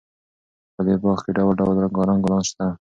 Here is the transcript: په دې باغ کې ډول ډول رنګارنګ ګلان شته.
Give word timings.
په 0.75 0.81
دې 0.85 0.95
باغ 1.03 1.19
کې 1.25 1.31
ډول 1.37 1.53
ډول 1.59 1.75
رنګارنګ 1.83 2.21
ګلان 2.23 2.43
شته. 2.49 2.65